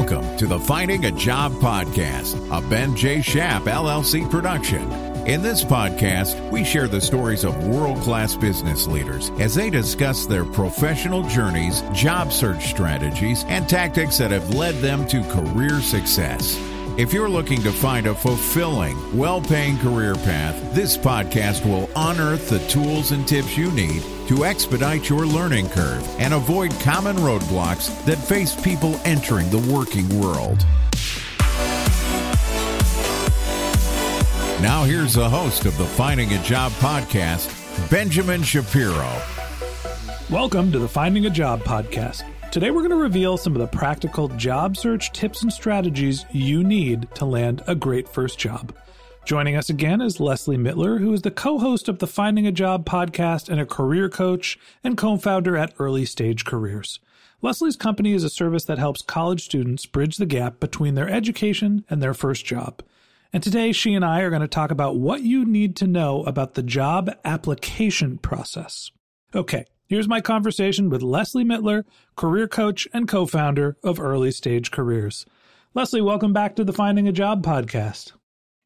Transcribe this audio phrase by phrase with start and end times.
[0.00, 3.18] Welcome to the Finding a Job podcast, a Ben J.
[3.18, 4.90] Schapp LLC production.
[5.26, 10.24] In this podcast, we share the stories of world class business leaders as they discuss
[10.24, 16.56] their professional journeys, job search strategies, and tactics that have led them to career success.
[17.00, 22.50] If you're looking to find a fulfilling, well paying career path, this podcast will unearth
[22.50, 28.04] the tools and tips you need to expedite your learning curve and avoid common roadblocks
[28.04, 30.58] that face people entering the working world.
[34.60, 37.48] Now, here's the host of the Finding a Job podcast,
[37.90, 39.10] Benjamin Shapiro.
[40.28, 42.24] Welcome to the Finding a Job podcast.
[42.50, 46.64] Today, we're going to reveal some of the practical job search tips and strategies you
[46.64, 48.74] need to land a great first job.
[49.24, 52.52] Joining us again is Leslie Mittler, who is the co host of the Finding a
[52.52, 56.98] Job podcast and a career coach and co founder at Early Stage Careers.
[57.40, 61.84] Leslie's company is a service that helps college students bridge the gap between their education
[61.88, 62.82] and their first job.
[63.32, 66.24] And today, she and I are going to talk about what you need to know
[66.24, 68.90] about the job application process.
[69.36, 71.82] Okay, Here's my conversation with Leslie Mittler,
[72.14, 75.26] career coach and co founder of Early Stage Careers.
[75.74, 78.12] Leslie, welcome back to the Finding a Job podcast.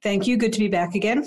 [0.03, 0.37] Thank you.
[0.37, 1.27] Good to be back again.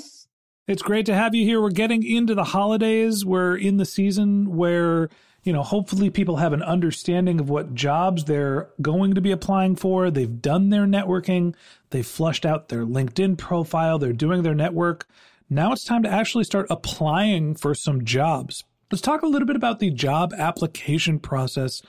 [0.67, 1.59] It's great to have you here.
[1.59, 3.25] We're getting into the holidays.
[3.25, 5.09] We're in the season where,
[5.41, 9.75] you know, hopefully people have an understanding of what jobs they're going to be applying
[9.75, 10.11] for.
[10.11, 11.55] They've done their networking,
[11.89, 15.07] they've flushed out their LinkedIn profile, they're doing their network.
[15.49, 18.63] Now it's time to actually start applying for some jobs.
[18.89, 21.81] Let's talk a little bit about the job application process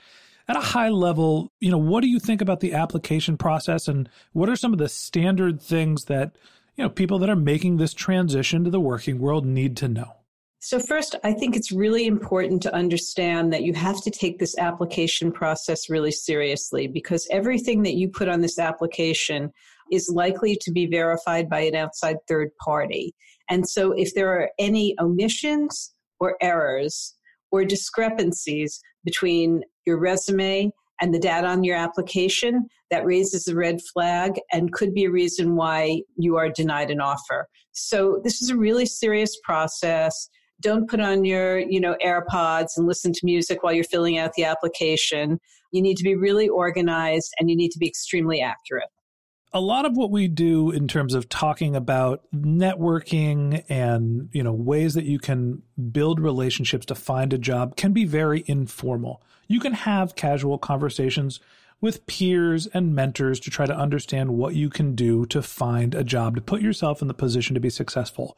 [0.49, 1.53] at a high level.
[1.61, 4.81] You know, what do you think about the application process and what are some of
[4.81, 6.35] the standard things that,
[6.75, 10.15] you know, people that are making this transition to the working world need to know?
[10.59, 14.59] So, first, I think it's really important to understand that you have to take this
[14.59, 19.53] application process really seriously because everything that you put on this application
[19.93, 23.15] is likely to be verified by an outside third party.
[23.49, 27.15] And so, if there are any omissions, or errors
[27.51, 30.71] or discrepancies between your resume
[31.01, 35.11] and the data on your application that raises a red flag and could be a
[35.11, 37.47] reason why you are denied an offer.
[37.73, 40.29] So this is a really serious process.
[40.61, 44.33] Don't put on your, you know, AirPods and listen to music while you're filling out
[44.35, 45.39] the application.
[45.73, 48.89] You need to be really organized and you need to be extremely accurate
[49.53, 54.53] a lot of what we do in terms of talking about networking and you know
[54.53, 59.23] ways that you can build relationships to find a job can be very informal.
[59.47, 61.41] You can have casual conversations
[61.81, 66.05] with peers and mentors to try to understand what you can do to find a
[66.05, 68.37] job to put yourself in the position to be successful.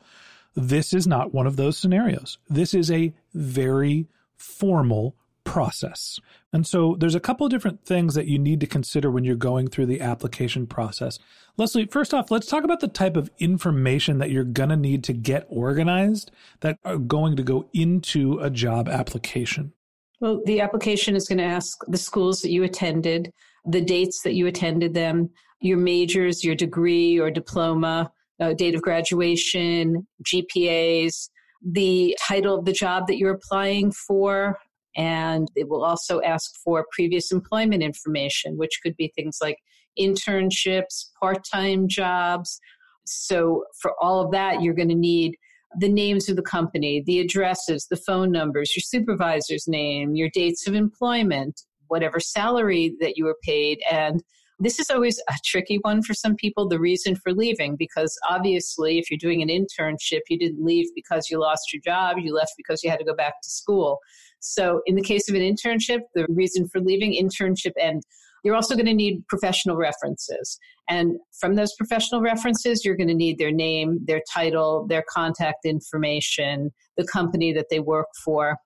[0.55, 2.39] This is not one of those scenarios.
[2.49, 5.17] This is a very formal
[5.51, 6.21] process.
[6.53, 9.35] And so there's a couple of different things that you need to consider when you're
[9.35, 11.19] going through the application process.
[11.57, 15.03] Leslie, first off, let's talk about the type of information that you're going to need
[15.03, 19.73] to get organized that are going to go into a job application.
[20.21, 23.33] Well, the application is going to ask the schools that you attended,
[23.65, 28.83] the dates that you attended them, your majors, your degree or diploma, uh, date of
[28.83, 31.29] graduation, GPAs,
[31.61, 34.57] the title of the job that you're applying for,
[34.97, 39.59] and it will also ask for previous employment information, which could be things like
[39.99, 42.61] internships, part time jobs.
[43.07, 45.37] So, for all of that, you're going to need
[45.79, 50.67] the names of the company, the addresses, the phone numbers, your supervisor's name, your dates
[50.67, 54.23] of employment, whatever salary that you were paid, and
[54.63, 58.99] this is always a tricky one for some people the reason for leaving because obviously
[58.99, 62.53] if you're doing an internship you didn't leave because you lost your job you left
[62.57, 63.99] because you had to go back to school
[64.41, 68.03] so, in the case of an internship, the reason for leaving internship and
[68.43, 70.59] you're also going to need professional references.
[70.89, 75.67] And from those professional references, you're going to need their name, their title, their contact
[75.67, 78.57] information, the company that they work for.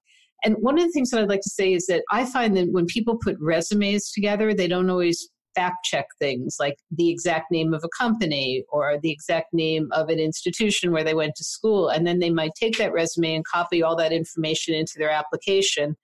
[0.45, 2.69] And one of the things that I'd like to say is that I find that
[2.71, 7.75] when people put resumes together, they don't always fact check things like the exact name
[7.75, 11.89] of a company or the exact name of an institution where they went to school.
[11.89, 15.97] And then they might take that resume and copy all that information into their application.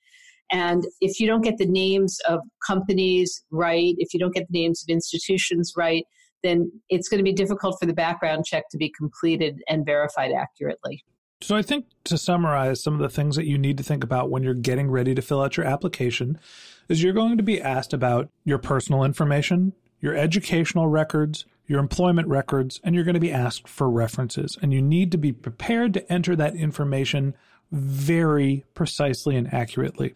[0.53, 4.61] And if you don't get the names of companies right, if you don't get the
[4.61, 6.05] names of institutions right,
[6.43, 10.33] then it's going to be difficult for the background check to be completed and verified
[10.33, 11.05] accurately.
[11.43, 14.31] So, I think to summarize some of the things that you need to think about
[14.31, 16.39] when you're getting ready to fill out your application
[16.89, 22.29] is you're going to be asked about your personal information, your educational records, your employment
[22.29, 24.59] records, and you're going to be asked for references.
[24.61, 27.35] And you need to be prepared to enter that information
[27.71, 30.15] very precisely and accurately.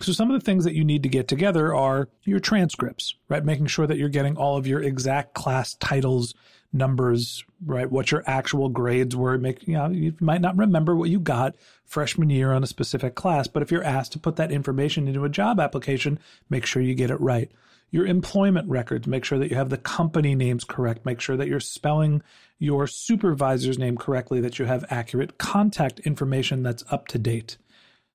[0.00, 3.44] So some of the things that you need to get together are your transcripts, right?
[3.44, 6.34] Making sure that you're getting all of your exact class titles,
[6.72, 7.90] numbers, right?
[7.90, 9.36] What your actual grades were.
[9.38, 11.54] Make you know, you might not remember what you got
[11.84, 15.24] freshman year on a specific class, but if you're asked to put that information into
[15.24, 17.50] a job application, make sure you get it right.
[17.90, 21.04] Your employment records, make sure that you have the company names correct.
[21.04, 22.22] Make sure that you're spelling
[22.58, 27.58] your supervisor's name correctly, that you have accurate contact information that's up to date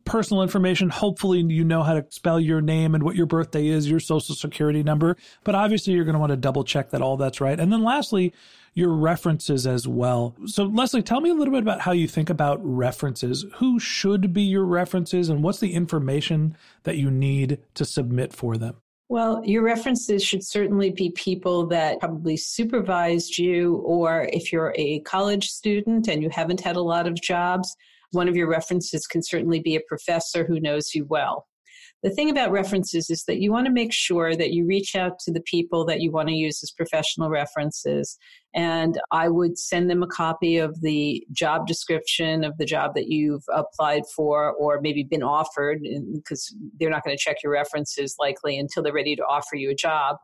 [0.08, 0.90] personal information.
[0.90, 4.34] Hopefully, you know how to spell your name and what your birthday is, your social
[4.34, 5.18] security number.
[5.44, 7.60] But obviously, you're going to want to double check that all that's right.
[7.60, 8.34] And then lastly,
[8.74, 10.36] your references as well.
[10.46, 13.46] So, Leslie, tell me a little bit about how you think about references.
[13.56, 18.58] Who should be your references, and what's the information that you need to submit for
[18.58, 18.76] them?
[19.10, 25.00] Well, your references should certainly be people that probably supervised you, or if you're a
[25.00, 27.76] college student and you haven't had a lot of jobs,
[28.12, 31.48] one of your references can certainly be a professor who knows you well.
[32.04, 35.18] The thing about references is that you want to make sure that you reach out
[35.20, 38.20] to the people that you want to use as professional references.
[38.54, 43.08] And I would send them a copy of the job description of the job that
[43.08, 45.80] you've applied for or maybe been offered,
[46.14, 49.72] because they're not going to check your references likely until they're ready to offer you
[49.72, 50.18] a job.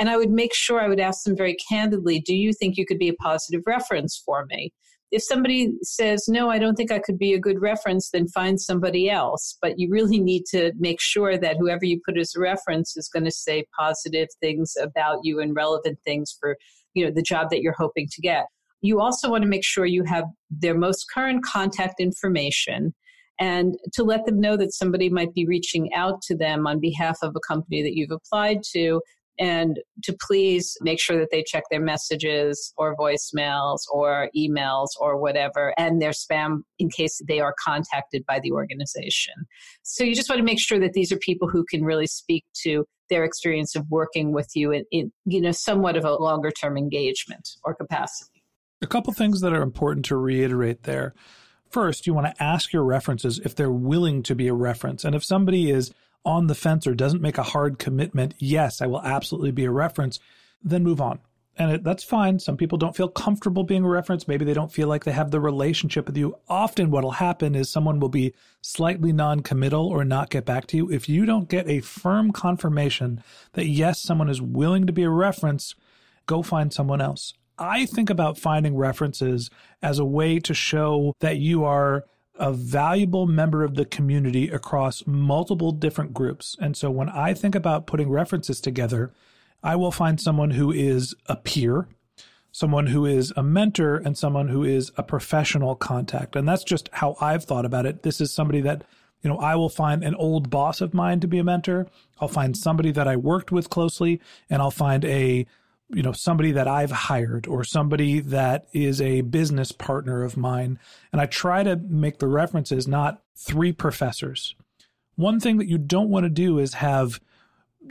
[0.00, 2.84] And I would make sure I would ask them very candidly, do you think you
[2.84, 4.72] could be a positive reference for me?
[5.12, 8.58] If somebody says, no, I don't think I could be a good reference, then find
[8.58, 9.58] somebody else.
[9.60, 13.10] But you really need to make sure that whoever you put as a reference is
[13.12, 16.56] going to say positive things about you and relevant things for,
[16.94, 18.46] you know, the job that you're hoping to get.
[18.80, 22.94] You also want to make sure you have their most current contact information
[23.38, 27.18] and to let them know that somebody might be reaching out to them on behalf
[27.22, 29.00] of a company that you've applied to
[29.38, 35.18] and to please make sure that they check their messages or voicemails or emails or
[35.20, 39.34] whatever and their spam in case they are contacted by the organization.
[39.82, 42.44] So you just want to make sure that these are people who can really speak
[42.62, 46.50] to their experience of working with you in, in you know somewhat of a longer
[46.50, 48.42] term engagement or capacity.
[48.80, 51.14] A couple things that are important to reiterate there.
[51.68, 55.04] First, you want to ask your references if they're willing to be a reference.
[55.04, 55.92] And if somebody is
[56.24, 59.70] on the fence or doesn't make a hard commitment, yes, I will absolutely be a
[59.70, 60.20] reference,
[60.62, 61.20] then move on.
[61.58, 62.38] And it, that's fine.
[62.38, 64.26] Some people don't feel comfortable being a reference.
[64.26, 66.36] Maybe they don't feel like they have the relationship with you.
[66.48, 68.32] Often, what will happen is someone will be
[68.62, 70.90] slightly non committal or not get back to you.
[70.90, 73.22] If you don't get a firm confirmation
[73.52, 75.74] that, yes, someone is willing to be a reference,
[76.26, 77.34] go find someone else.
[77.58, 79.50] I think about finding references
[79.82, 82.04] as a way to show that you are
[82.38, 86.56] a valuable member of the community across multiple different groups.
[86.60, 89.12] And so when I think about putting references together,
[89.62, 91.88] I will find someone who is a peer,
[92.50, 96.34] someone who is a mentor, and someone who is a professional contact.
[96.34, 98.02] And that's just how I've thought about it.
[98.02, 98.82] This is somebody that,
[99.22, 101.86] you know, I will find an old boss of mine to be a mentor.
[102.20, 104.20] I'll find somebody that I worked with closely,
[104.50, 105.46] and I'll find a
[105.92, 110.78] you know somebody that I've hired or somebody that is a business partner of mine
[111.12, 114.54] and I try to make the references not three professors.
[115.16, 117.20] One thing that you don't want to do is have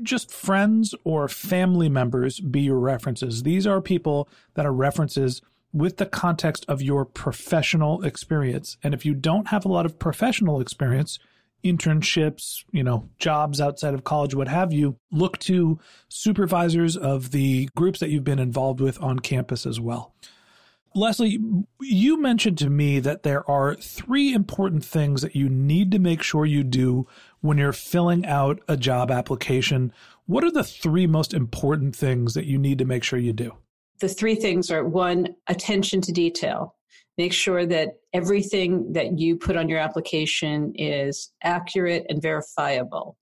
[0.02, 3.44] just friends or family members be your references.
[3.44, 5.42] These are people that are references
[5.74, 8.78] with the context of your professional experience.
[8.84, 11.20] And if you don't have a lot of professional experience,
[11.64, 15.80] internships, you know, jobs outside of college, what have you, look to
[16.10, 20.14] supervisors of the groups that you've been involved with on campus as well.
[20.94, 21.40] Leslie,
[21.80, 26.22] you mentioned to me that there are three important things that you need to make
[26.22, 27.08] sure you do
[27.40, 29.94] when you're filling out a job application.
[30.26, 33.54] What are the three most important things that you need to make sure you do?
[34.02, 36.76] The three things are one, attention to detail.
[37.18, 43.18] Make sure that everything that you put on your application is accurate and verifiable.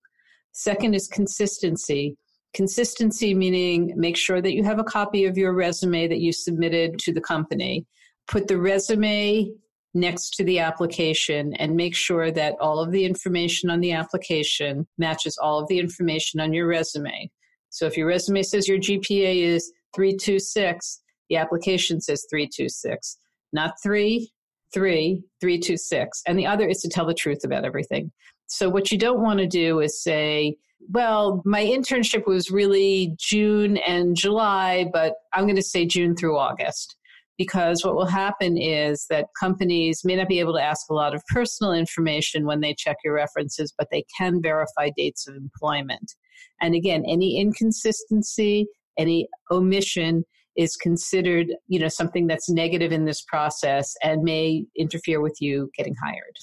[0.52, 2.18] Second is consistency.
[2.54, 6.98] Consistency meaning make sure that you have a copy of your resume that you submitted
[7.00, 7.86] to the company.
[8.28, 9.52] Put the resume
[9.94, 14.88] next to the application and make sure that all of the information on the application
[14.98, 17.30] matches all of the information on your resume.
[17.70, 23.18] So if your resume says your GPA is 326, the application says 326
[23.54, 24.32] not three,
[24.74, 26.22] three, three, two, six.
[26.28, 28.12] And the other is to tell the truth about everything.
[28.48, 30.56] So what you don't want to do is say,
[30.92, 36.38] well, my internship was really June and July, but I'm going to say June through
[36.38, 36.96] August.
[37.38, 41.16] Because what will happen is that companies may not be able to ask a lot
[41.16, 46.16] of personal information when they check your references, but they can verify dates of employment.
[46.60, 50.26] And again, any inconsistency, any omission
[50.60, 55.72] is considered, you know, something that's negative in this process and may interfere with you
[55.78, 56.36] getting hired.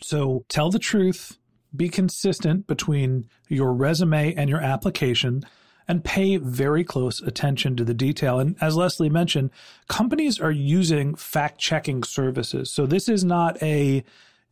[0.00, 1.38] So tell the truth,
[1.74, 5.44] be consistent between your resume and your application
[5.86, 8.40] and pay very close attention to the detail.
[8.40, 9.50] And as Leslie mentioned,
[9.88, 12.68] companies are using fact checking services.
[12.68, 14.02] So this is not a,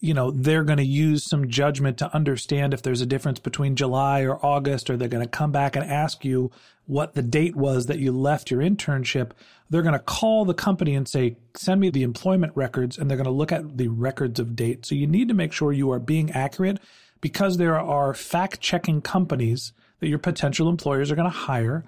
[0.00, 3.76] you know, they're going to use some judgment to understand if there's a difference between
[3.76, 6.50] July or August, or they're going to come back and ask you
[6.86, 9.32] what the date was that you left your internship.
[9.68, 13.18] They're going to call the company and say, send me the employment records, and they're
[13.18, 14.86] going to look at the records of date.
[14.86, 16.80] So you need to make sure you are being accurate
[17.20, 21.84] because there are fact checking companies that your potential employers are going to hire,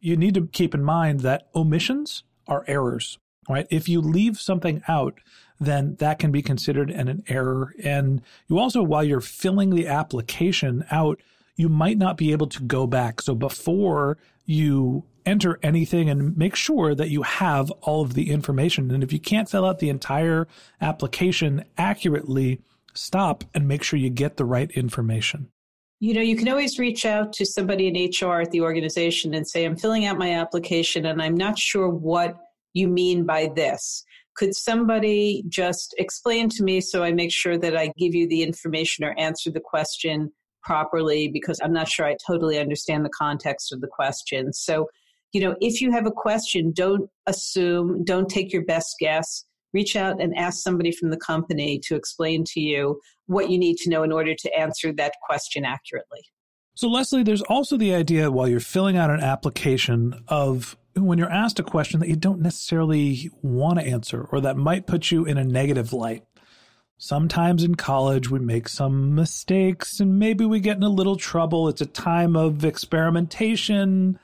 [0.00, 3.66] you need to keep in mind that omissions are errors, right?
[3.70, 5.20] If you leave something out,
[5.60, 7.74] then that can be considered an, an error.
[7.84, 11.20] And you also, while you're filling the application out,
[11.54, 13.20] you might not be able to go back.
[13.20, 18.90] So before you enter anything and make sure that you have all of the information.
[18.90, 20.48] And if you can't fill out the entire
[20.80, 22.60] application accurately,
[22.94, 25.50] stop and make sure you get the right information.
[26.00, 29.46] You know, you can always reach out to somebody in HR at the organization and
[29.46, 32.36] say, I'm filling out my application and I'm not sure what
[32.72, 34.04] you mean by this.
[34.36, 38.42] Could somebody just explain to me so I make sure that I give you the
[38.42, 40.32] information or answer the question
[40.62, 44.52] properly because I'm not sure I totally understand the context of the question.
[44.52, 44.86] So,
[45.32, 49.96] you know, if you have a question, don't assume, don't take your best guess reach
[49.96, 53.90] out and ask somebody from the company to explain to you what you need to
[53.90, 56.20] know in order to answer that question accurately.
[56.74, 61.30] So, Leslie, there's also the idea while you're filling out an application of when you're
[61.30, 65.24] asked a question that you don't necessarily want to answer or that might put you
[65.24, 66.24] in a negative light.
[66.98, 71.68] Sometimes in college, we make some mistakes and maybe we get in a little trouble.
[71.68, 74.18] It's a time of experimentation.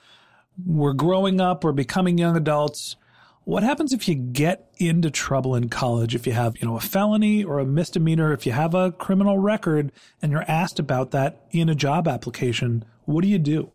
[0.65, 2.97] We're growing up, we're becoming young adults.
[3.45, 6.17] What happens if you get into trouble in college?
[6.17, 9.39] If you have, you know, a felony or a misdemeanor, if you have a criminal
[9.39, 13.71] record and you're asked about that in a job application, what do you do?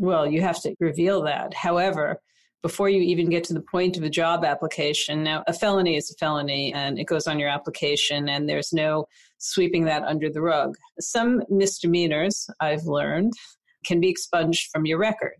[0.00, 1.52] Well, you have to reveal that.
[1.52, 2.22] However,
[2.62, 6.10] before you even get to the point of a job application, now a felony is
[6.10, 9.04] a felony and it goes on your application and there's no
[9.36, 10.74] sweeping that under the rug.
[11.00, 13.34] Some misdemeanors, I've learned,
[13.84, 15.36] can be expunged from your record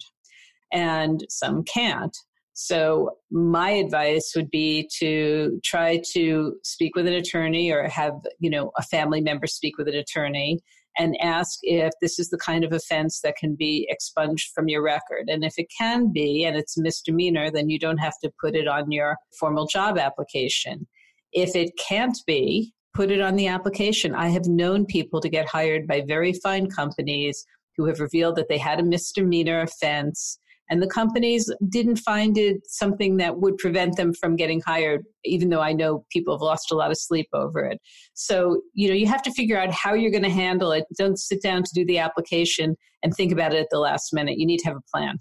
[0.70, 2.14] and some can't.
[2.52, 8.50] So, my advice would be to try to speak with an attorney or have, you
[8.50, 10.60] know, a family member speak with an attorney
[11.00, 14.82] and ask if this is the kind of offense that can be expunged from your
[14.82, 15.28] record.
[15.28, 18.54] And if it can be and it's a misdemeanor, then you don't have to put
[18.54, 20.86] it on your formal job application.
[21.32, 24.14] If it can't be, put it on the application.
[24.14, 27.46] I have known people to get hired by very fine companies
[27.78, 30.38] who have revealed that they had a misdemeanor offense
[30.70, 35.50] and the companies didn't find it something that would prevent them from getting hired, even
[35.50, 37.80] though I know people have lost a lot of sleep over it.
[38.14, 40.84] So, you know, you have to figure out how you're going to handle it.
[40.96, 44.38] Don't sit down to do the application and think about it at the last minute.
[44.38, 45.18] You need to have a plan.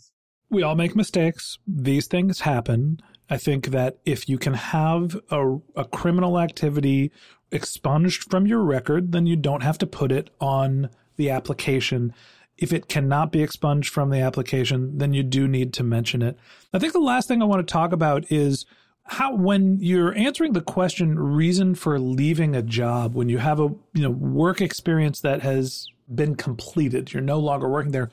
[0.52, 1.58] We all make mistakes.
[1.68, 3.00] These things happen.
[3.30, 7.12] I think that if you can have a, a criminal activity
[7.52, 12.14] expunged from your record, then you don't have to put it on the application
[12.62, 16.38] if it cannot be expunged from the application, then you do need to mention it.
[16.74, 18.66] I think the last thing I want to talk about is
[19.10, 23.70] how when you're answering the question reason for leaving a job when you have a
[23.94, 28.12] you know work experience that has been completed you're no longer working there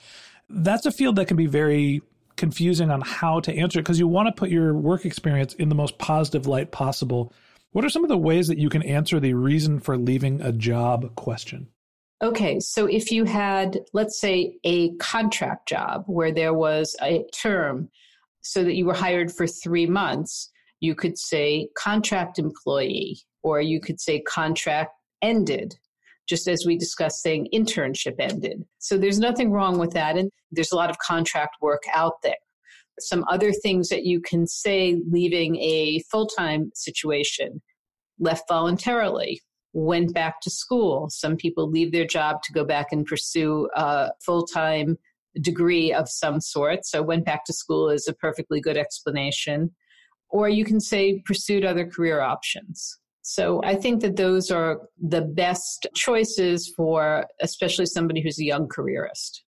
[0.48, 2.00] that's a field that can be very
[2.36, 5.68] confusing on how to answer it because you want to put your work experience in
[5.68, 7.30] the most positive light possible
[7.72, 10.52] what are some of the ways that you can answer the reason for leaving a
[10.52, 11.68] job question
[12.22, 17.90] Okay, so if you had, let's say, a contract job where there was a term
[18.40, 23.80] so that you were hired for three months, you could say contract employee, or you
[23.80, 25.74] could say contract ended,
[26.26, 28.64] just as we discussed saying internship ended.
[28.78, 30.16] So there's nothing wrong with that.
[30.16, 32.34] And there's a lot of contract work out there.
[32.98, 37.60] Some other things that you can say leaving a full time situation
[38.18, 39.42] left voluntarily
[39.76, 41.10] went back to school.
[41.10, 44.96] Some people leave their job to go back and pursue a full time
[45.42, 46.86] degree of some sort.
[46.86, 49.70] So, went back to school is a perfectly good explanation.
[50.30, 52.98] Or you can say pursued other career options.
[53.20, 58.68] So, I think that those are the best choices for especially somebody who's a young
[58.68, 59.44] careerist.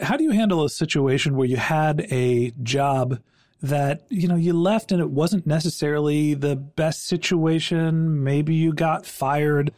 [0.00, 3.18] How do you handle a situation where you had a job
[3.64, 8.22] that you know you left and it wasn't necessarily the best situation.
[8.22, 9.72] Maybe you got fired.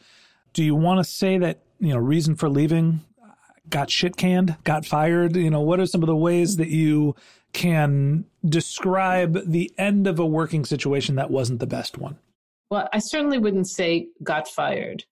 [0.52, 3.32] Do you want to say that you know reason for leaving uh,
[3.70, 5.36] got shit canned got fired?
[5.36, 7.14] You know what are some of the ways that you
[7.52, 12.18] can describe the end of a working situation that wasn't the best one?
[12.70, 15.04] Well i certainly wouldn't say got fired.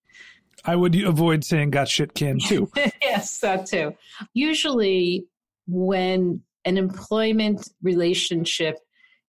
[0.65, 2.71] I would avoid saying got shit canned too.
[3.03, 3.95] yes, that too.
[4.33, 5.27] Usually,
[5.67, 8.77] when an employment relationship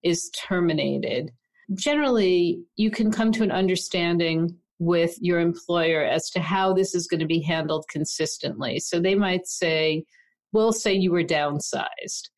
[0.02, 1.30] is terminated,
[1.74, 7.06] generally you can come to an understanding with your employer as to how this is
[7.06, 8.78] going to be handled consistently.
[8.78, 10.04] So they might say,
[10.52, 12.28] we'll say you were downsized.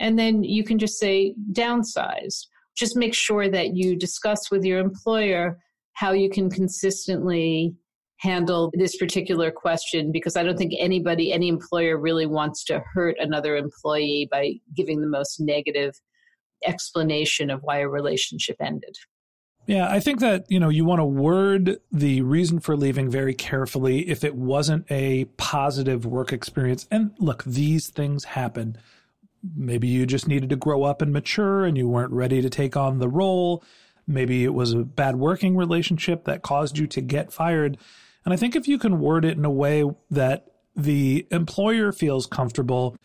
[0.00, 2.46] And then you can just say downsized.
[2.76, 5.58] Just make sure that you discuss with your employer
[5.92, 7.74] how you can consistently
[8.22, 13.16] handle this particular question because I don't think anybody, any employer really wants to hurt
[13.18, 16.00] another employee by giving the most negative
[16.64, 18.96] explanation of why a relationship ended.
[19.66, 23.34] Yeah, I think that, you know, you want to word the reason for leaving very
[23.34, 26.86] carefully if it wasn't a positive work experience.
[26.92, 28.78] And look, these things happen.
[29.56, 32.76] Maybe you just needed to grow up and mature and you weren't ready to take
[32.76, 33.64] on the role.
[34.06, 37.78] Maybe it was a bad working relationship that caused you to get fired.
[38.24, 42.26] And I think if you can word it in a way that the employer feels
[42.26, 42.96] comfortable,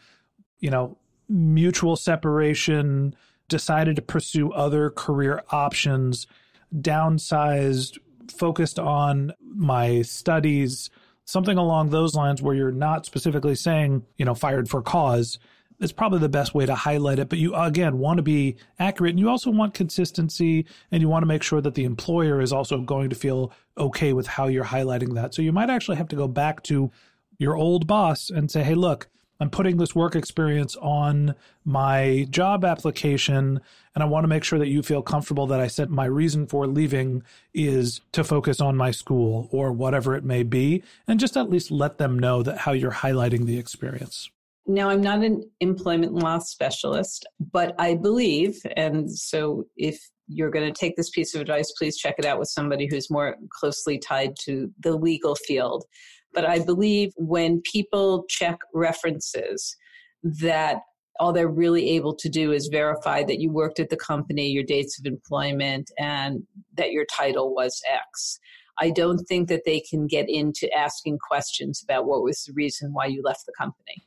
[0.60, 0.98] you know,
[1.28, 3.16] mutual separation,
[3.50, 6.28] decided to pursue other career options,
[6.76, 7.98] downsized,
[8.32, 10.90] focused on my studies,
[11.26, 15.40] something along those lines where you're not specifically saying, you know, fired for cause.
[15.80, 17.30] It's probably the best way to highlight it.
[17.30, 21.22] But you, again, want to be accurate and you also want consistency and you want
[21.22, 24.66] to make sure that the employer is also going to feel okay with how you're
[24.66, 25.34] highlighting that.
[25.34, 26.92] So you might actually have to go back to
[27.38, 29.08] your old boss and say, hey, look,
[29.40, 33.62] I'm putting this work experience on my job application,
[33.94, 36.48] and I want to make sure that you feel comfortable that I said my reason
[36.48, 37.22] for leaving
[37.54, 41.70] is to focus on my school or whatever it may be, and just at least
[41.70, 44.32] let them know that how you're highlighting the experience.
[44.70, 49.98] Now, I'm not an employment law specialist, but I believe, and so if
[50.28, 53.10] you're going to take this piece of advice, please check it out with somebody who's
[53.10, 55.86] more closely tied to the legal field.
[56.34, 59.78] But I believe when people check references,
[60.24, 60.82] that
[61.20, 64.64] all they're really able to do is verify that you worked at the company, your
[64.64, 66.44] dates of employment, and
[66.76, 68.40] that your title was X.
[68.80, 72.94] I don't think that they can get into asking questions about what was the reason
[72.94, 74.07] why you left the company.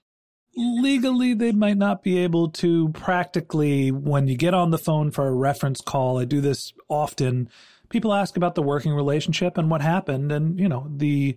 [0.61, 2.91] Legally, they might not be able to.
[2.91, 7.49] Practically, when you get on the phone for a reference call, I do this often.
[7.89, 11.37] People ask about the working relationship and what happened, and you know the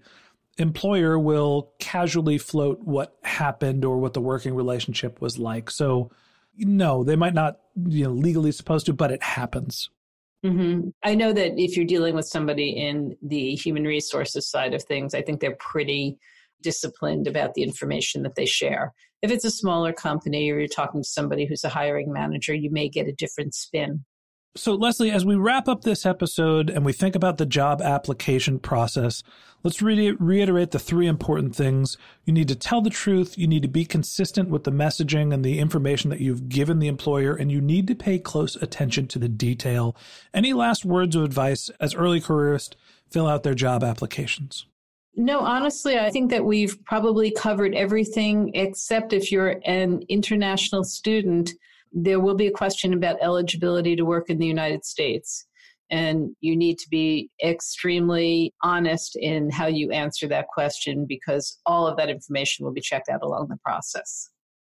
[0.57, 5.71] employer will casually float what happened or what the working relationship was like.
[5.71, 6.11] So,
[6.57, 9.89] no, they might not, you know, legally supposed to, but it happens.
[10.45, 10.89] Mm-hmm.
[11.03, 15.15] I know that if you're dealing with somebody in the human resources side of things,
[15.15, 16.19] I think they're pretty
[16.63, 18.93] disciplined about the information that they share.
[19.21, 22.71] If it's a smaller company or you're talking to somebody who's a hiring manager, you
[22.71, 24.03] may get a different spin.
[24.55, 28.59] So, Leslie, as we wrap up this episode and we think about the job application
[28.59, 29.23] process,
[29.63, 31.97] let's re- reiterate the three important things.
[32.23, 35.43] You need to tell the truth, you need to be consistent with the messaging and
[35.43, 39.17] the information that you've given the employer, and you need to pay close attention to
[39.17, 39.95] the detail.
[40.35, 42.75] Any last words of advice as early careerists
[43.09, 44.67] fill out their job applications?
[45.15, 51.51] No, honestly, I think that we've probably covered everything except if you're an international student
[51.93, 55.45] there will be a question about eligibility to work in the United States.
[55.91, 61.87] And you need to be extremely honest in how you answer that question because all
[61.87, 64.29] of that information will be checked out along the process.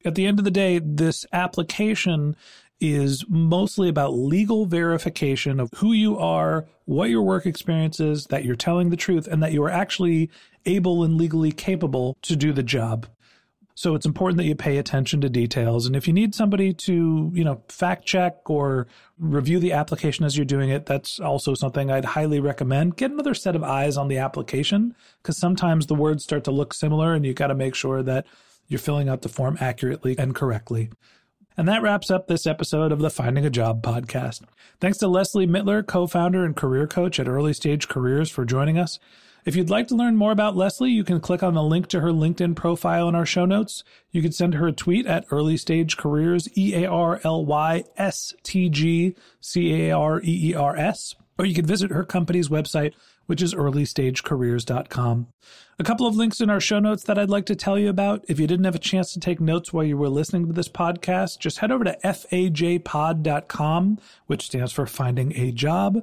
[0.04, 2.36] At the end of the day, this application
[2.80, 8.44] is mostly about legal verification of who you are, what your work experience is, that
[8.44, 10.30] you're telling the truth, and that you are actually
[10.66, 13.06] able and legally capable to do the job.
[13.74, 15.86] So it's important that you pay attention to details.
[15.86, 18.86] And if you need somebody to, you know, fact check or
[19.18, 22.96] review the application as you're doing it, that's also something I'd highly recommend.
[22.96, 26.72] Get another set of eyes on the application because sometimes the words start to look
[26.72, 28.24] similar and you've got to make sure that
[28.66, 30.90] you're filling out the form accurately and correctly.
[31.58, 34.42] And that wraps up this episode of the Finding a Job podcast.
[34.78, 38.78] Thanks to Leslie Mittler, co founder and career coach at Early Stage Careers, for joining
[38.78, 38.98] us.
[39.46, 42.00] If you'd like to learn more about Leslie, you can click on the link to
[42.00, 43.84] her LinkedIn profile in our show notes.
[44.10, 47.84] You can send her a tweet at Early Stage Careers, E A R L Y
[47.96, 52.04] S T G C A R E E R S, or you can visit her
[52.04, 52.92] company's website,
[53.26, 55.26] which is earlystagecareers.com.
[55.78, 58.24] A couple of links in our show notes that I'd like to tell you about.
[58.28, 60.68] If you didn't have a chance to take notes while you were listening to this
[60.68, 66.02] podcast, just head over to fajpod.com, which stands for Finding a Job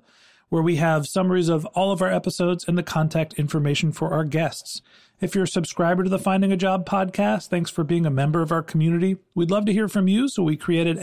[0.53, 4.23] where we have summaries of all of our episodes and the contact information for our
[4.23, 4.83] guests.
[5.19, 8.43] If you're a subscriber to the Finding a Job podcast, thanks for being a member
[8.43, 9.17] of our community.
[9.33, 10.99] We'd love to hear from you, so we created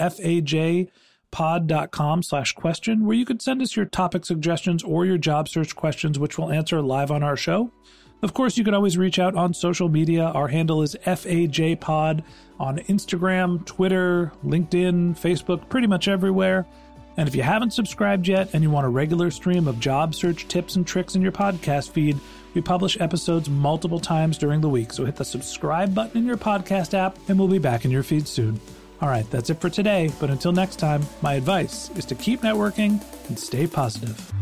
[1.33, 5.75] fajpod.com slash question, where you could send us your topic suggestions or your job search
[5.75, 7.71] questions, which we'll answer live on our show.
[8.23, 10.25] Of course, you can always reach out on social media.
[10.25, 12.23] Our handle is FAJPod
[12.59, 16.67] on Instagram, Twitter, LinkedIn, Facebook, pretty much everywhere.
[17.17, 20.49] And if you haven't subscribed yet and you want a regular stream of job search
[20.49, 22.19] tips and tricks in your podcast feed,
[22.55, 24.93] we publish episodes multiple times during the week.
[24.93, 28.03] So hit the subscribe button in your podcast app and we'll be back in your
[28.03, 28.61] feed soon.
[29.03, 30.11] All right, that's it for today.
[30.21, 34.33] But until next time, my advice is to keep networking and stay positive.